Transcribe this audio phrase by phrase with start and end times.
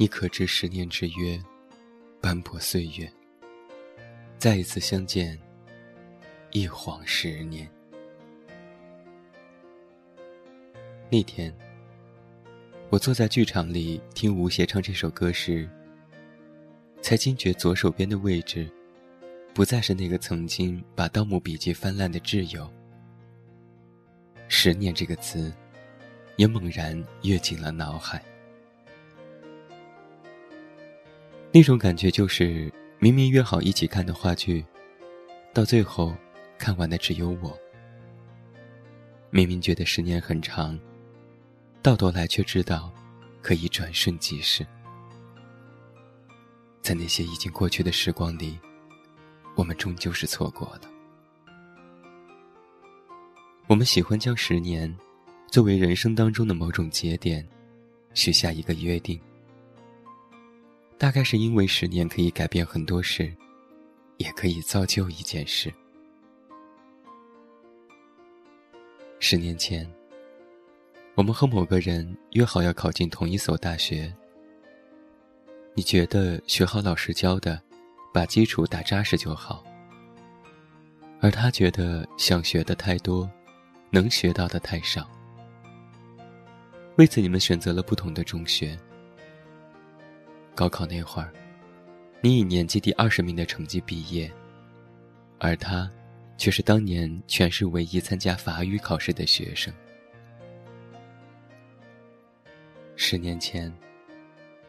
[0.00, 1.42] 你可知十年之约，
[2.20, 3.12] 斑驳岁月。
[4.38, 5.36] 再一次相见，
[6.52, 7.68] 一晃十年。
[11.10, 11.52] 那天，
[12.90, 15.68] 我坐在剧场里听吴邪唱这首歌时，
[17.02, 18.70] 才惊觉左手边的位置，
[19.52, 22.72] 不再是那个曾经把《盗墓笔记》翻烂的挚友。
[24.46, 25.52] 十年这个词，
[26.36, 28.22] 也猛然跃进了脑海。
[31.58, 34.64] 那种感觉就是，明明约好一起看的话剧，
[35.52, 36.14] 到最后，
[36.56, 37.58] 看完的只有我。
[39.30, 40.78] 明明觉得十年很长，
[41.82, 42.94] 到头来却知道，
[43.42, 44.64] 可以转瞬即逝。
[46.80, 48.56] 在那些已经过去的时光里，
[49.56, 50.82] 我们终究是错过了。
[53.66, 54.96] 我们喜欢将十年，
[55.50, 57.44] 作为人生当中的某种节点，
[58.14, 59.20] 许下一个约定。
[60.98, 63.32] 大概是因为十年可以改变很多事，
[64.16, 65.72] 也可以造就一件事。
[69.20, 69.88] 十年前，
[71.14, 74.12] 我们和某个人约好要考进同一所大学。
[75.74, 77.62] 你觉得学好老师教的，
[78.12, 79.64] 把基础打扎实就好，
[81.20, 83.30] 而他觉得想学的太多，
[83.90, 85.08] 能学到的太少。
[86.96, 88.76] 为此，你们选择了不同的中学。
[90.58, 91.32] 高考那会儿，
[92.20, 94.28] 你以年级第二十名的成绩毕业，
[95.38, 95.88] 而他，
[96.36, 99.72] 却是当年全市唯一参加法语考试的学生。
[102.96, 103.72] 十年前，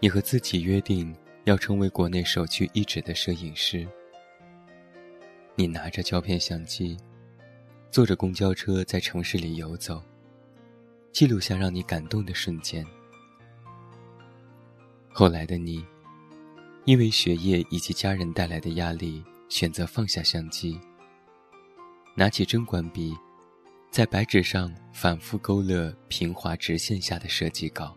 [0.00, 3.86] 你和自己约定要成为国内首屈一指的摄影师。
[5.54, 6.96] 你拿着胶片相机，
[7.90, 10.02] 坐着公交车在城市里游走，
[11.12, 12.82] 记录下让你感动的瞬间。
[15.16, 15.86] 后来的你，
[16.86, 20.76] 因为学业以及家人带来的压力，选择放下相机，
[22.16, 23.14] 拿起针管笔，
[23.92, 27.96] 在白纸上反复勾勒平滑直线下的设计稿。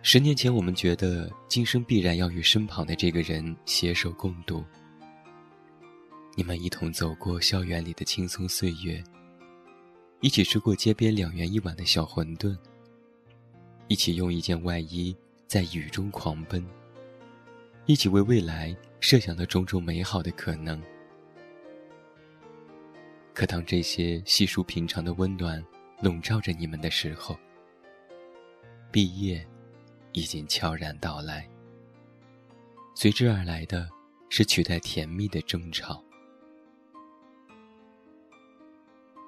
[0.00, 4.64] 十年前，我们觉得今生必然要与身旁的这个人携手共度。
[6.34, 9.04] 你们一同走过校园里的轻松岁月，
[10.22, 12.56] 一起吃过街边两元一碗的小馄饨。
[13.86, 15.14] 一起用一件外衣
[15.46, 16.66] 在雨中狂奔，
[17.86, 20.82] 一起为未来设想的种种美好的可能。
[23.34, 25.62] 可当这些细数平常的温暖
[26.00, 27.36] 笼罩着你们的时候，
[28.90, 29.46] 毕业
[30.12, 31.48] 已经悄然到来，
[32.94, 33.88] 随之而来的
[34.30, 36.02] 是取代甜蜜的争吵。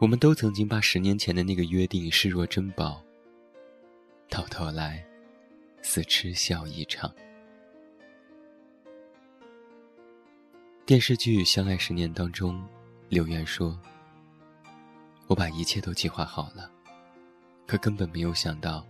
[0.00, 3.02] 我们都曾经把十年前的那个约定视若珍宝。
[4.28, 5.04] 到头来，
[5.82, 7.12] 似痴笑一场。
[10.84, 12.62] 电视剧《相爱十年》当中，
[13.09, 13.78] 刘源说
[15.26, 16.70] ：“我把一切都计划好了，
[17.66, 18.86] 可根本没有想到，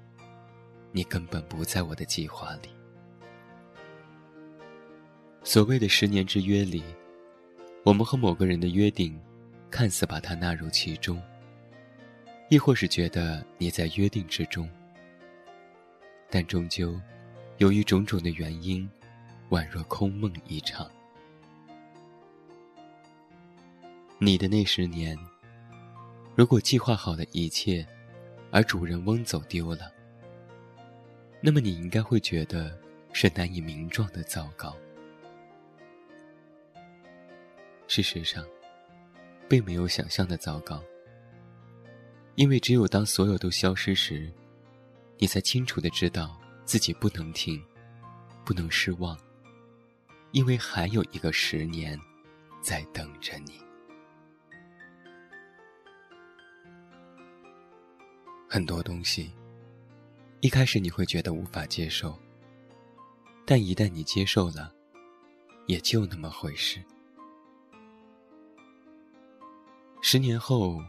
[0.92, 2.70] 你根本不在我的计划里。”
[5.44, 6.82] 所谓的十年之约里，
[7.84, 9.18] 我们和某个人的约定，
[9.70, 11.22] 看似把他纳入其中，
[12.50, 14.68] 亦或是觉得你在约定之中。
[16.28, 17.00] 但终究，
[17.58, 18.88] 由于种种的原因，
[19.50, 20.90] 宛若空梦一场。
[24.18, 25.16] 你的那十年，
[26.34, 27.86] 如果计划好了一切，
[28.50, 29.92] 而主人翁走丢了，
[31.40, 32.78] 那么你应该会觉得
[33.12, 34.76] 是难以名状的糟糕。
[37.86, 38.44] 事实上，
[39.48, 40.82] 并没有想象的糟糕，
[42.34, 44.32] 因为只有当所有都消失时。
[45.18, 47.62] 你才清楚的知道自己不能停，
[48.44, 49.18] 不能失望，
[50.32, 51.98] 因为还有一个十年
[52.60, 53.60] 在等着你。
[58.48, 59.32] 很多东西，
[60.40, 62.18] 一开始你会觉得无法接受，
[63.44, 64.72] 但一旦你接受了，
[65.66, 66.82] 也就那么回事。
[70.02, 70.80] 十年后，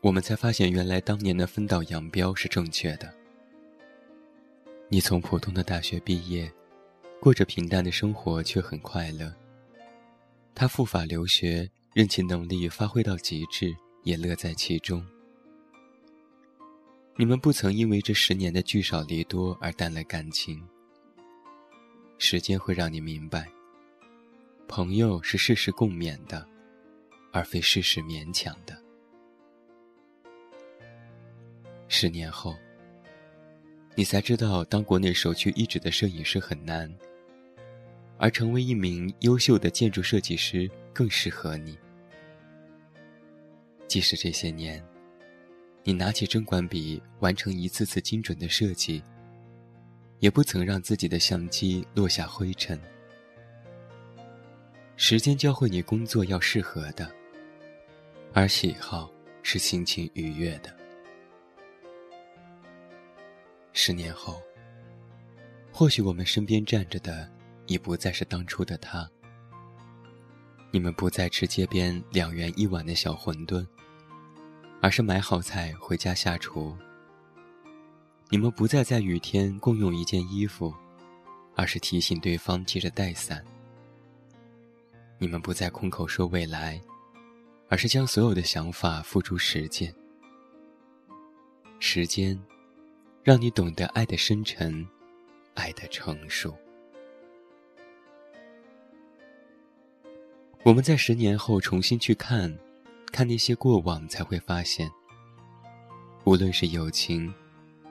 [0.00, 3.14] 我们才发现，原来当年的分道扬镳是正确的。
[4.90, 6.50] 你从普通的大学毕业，
[7.20, 9.30] 过着平淡的生活，却很快乐。
[10.54, 15.06] 他赴法留学，任其能力发挥到极致，也乐在其中。
[17.16, 20.66] 你们不曾因为这十年的聚少离多而淡了感情。
[22.16, 23.46] 时间会让你明白，
[24.66, 26.48] 朋友是事事共勉的，
[27.30, 28.74] 而非事事勉强的。
[31.88, 32.56] 十年后。
[33.98, 36.88] 你才知道当国内首屈一指的摄影师很难，
[38.16, 41.76] 而成为一名优秀的建筑设计师更适合你。
[43.88, 44.80] 即使这些年，
[45.82, 49.02] 你拿起针管笔完成一次次精准的设计，
[50.20, 52.80] 也不曾让自己的相机落下灰尘。
[54.94, 57.10] 时间教会你工作要适合的，
[58.32, 59.10] 而喜好
[59.42, 60.77] 是心情愉悦的。
[63.80, 64.42] 十年后，
[65.70, 67.30] 或许我们身边站着的
[67.68, 69.08] 已不再是当初的他。
[70.72, 73.64] 你们不再吃街边两元一碗的小馄饨，
[74.82, 76.76] 而是买好菜回家下厨。
[78.30, 80.74] 你们不再在雨天共用一件衣服，
[81.54, 83.44] 而是提醒对方记着带伞。
[85.18, 86.82] 你们不再空口说未来，
[87.68, 89.94] 而是将所有的想法付诸实践。
[91.78, 92.36] 时间。
[93.28, 94.88] 让你懂得爱的深沉，
[95.52, 96.56] 爱的成熟。
[100.62, 102.58] 我们在十年后重新去看，
[103.12, 104.90] 看那些过往，才会发现，
[106.24, 107.30] 无论是友情、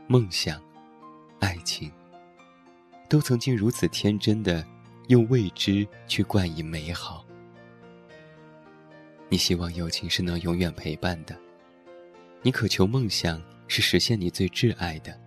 [0.08, 0.60] 梦想、
[1.38, 1.92] 爱情，
[3.08, 4.66] 都曾经如此天真的
[5.10, 7.24] 用未知去冠以美好。
[9.30, 11.40] 你希望友情是能永远陪伴的，
[12.42, 15.27] 你渴求梦想是实现你最挚爱的。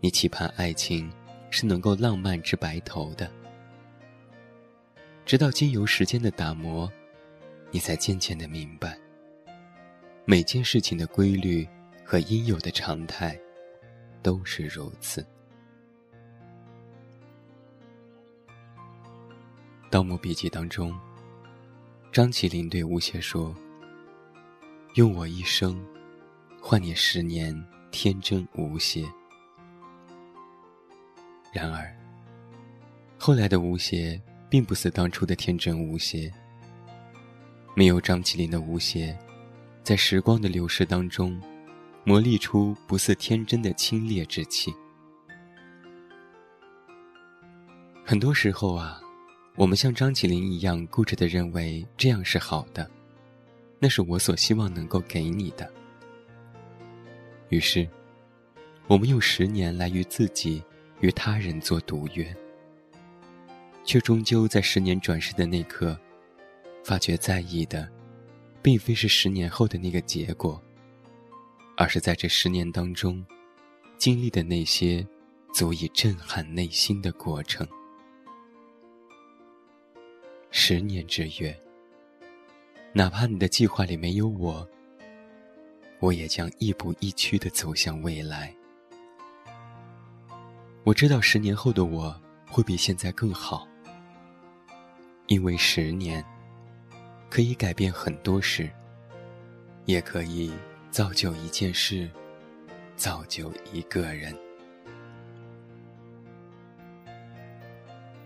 [0.00, 1.10] 你期盼爱情
[1.50, 3.30] 是能够浪漫至白头的，
[5.24, 6.90] 直到经由时间的打磨，
[7.70, 8.96] 你才渐渐的明白，
[10.24, 11.66] 每件事情的规律
[12.04, 13.38] 和应有的常态
[14.22, 15.22] 都是如此。
[19.90, 20.96] 《盗墓笔记》当中，
[22.12, 23.56] 张起灵对吴邪说
[24.94, 25.82] ：“用我一生，
[26.60, 29.04] 换你十年天真无邪。”
[31.56, 31.90] 然而，
[33.16, 36.30] 后来的吴邪并不似当初的天真无邪。
[37.74, 39.18] 没有张起灵的吴邪，
[39.82, 41.40] 在时光的流逝当中，
[42.04, 44.70] 磨砺出不似天真的清冽之气。
[48.04, 49.00] 很多时候啊，
[49.54, 52.86] 我们像张起灵一样固执的认为这样是好的，
[53.78, 55.72] 那是我所希望能够给你的。
[57.48, 57.88] 于是，
[58.88, 60.62] 我们用十年来与自己。
[61.00, 62.34] 与他人做赌约，
[63.84, 65.98] 却终究在十年转世的那刻，
[66.82, 67.88] 发觉在意的，
[68.62, 70.60] 并非是十年后的那个结果，
[71.76, 73.24] 而是在这十年当中，
[73.98, 75.06] 经历的那些
[75.52, 77.68] 足以震撼内心的过程。
[80.50, 81.54] 十年之约，
[82.94, 84.66] 哪怕你的计划里没有我，
[86.00, 88.55] 我也将亦步亦趋的走向未来。
[90.86, 92.14] 我知道十年后的我
[92.48, 93.66] 会比现在更好，
[95.26, 96.24] 因为十年
[97.28, 98.70] 可以改变很多事，
[99.84, 100.52] 也可以
[100.92, 102.08] 造就一件事，
[102.94, 104.32] 造就一个人。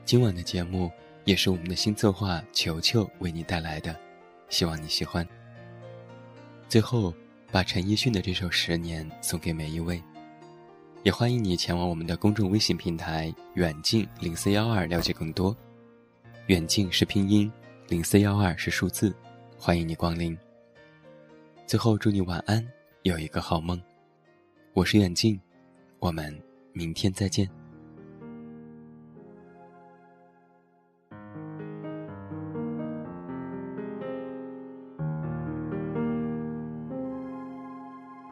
[0.05, 0.93] 今晚的节目
[1.25, 3.99] 也是我们的新策划球球为你带来的，
[4.51, 5.27] 希望你喜欢。
[6.69, 7.15] 最后，
[7.51, 10.03] 把陈奕迅的这首《十年》送给每一位。
[11.03, 15.57] 也欢迎你前往我们的公众微信平台“远近零四幺二”了解更多。
[16.49, 17.51] 远近是拼音，
[17.89, 19.15] 零四幺二是数字，
[19.57, 20.37] 欢迎你光临。
[21.67, 22.63] 最后祝你晚安，
[23.05, 23.81] 有一个好梦。
[24.75, 25.41] 我是远近，
[26.01, 26.39] 我们
[26.75, 27.49] 明天再见。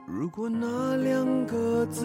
[0.06, 2.04] 如果那两个字，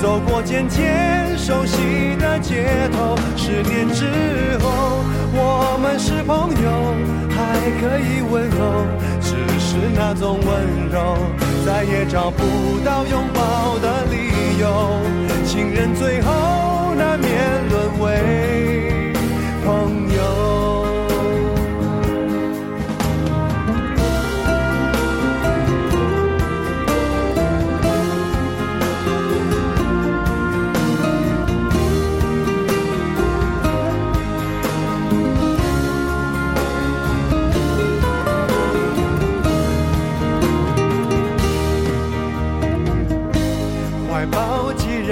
[0.00, 6.94] 走过渐渐熟悉的街头十年之后我们是朋友
[7.30, 8.86] 还可以问候
[9.20, 11.16] 只是那种温柔
[11.64, 12.42] 再也找不
[12.84, 14.05] 到拥抱的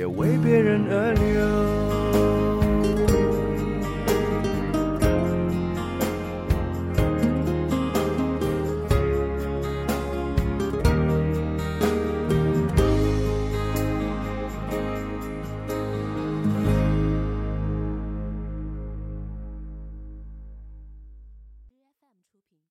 [0.00, 2.09] 也为别人而流。